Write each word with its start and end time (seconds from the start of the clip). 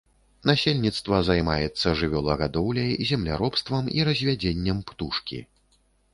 Насельніцтва 0.49 1.19
займаецца 1.27 1.87
жывёлагадоўляй, 1.99 2.91
земляробствам 3.11 3.83
і 3.99 4.09
развядзеннем 4.09 4.83
птушкі. 4.91 5.39